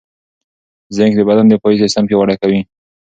زېنک 0.95 1.13
د 1.17 1.21
بدن 1.29 1.45
دفاعي 1.47 1.77
سیستم 1.83 2.03
پیاوړی 2.07 2.35
کوي. 2.41 2.59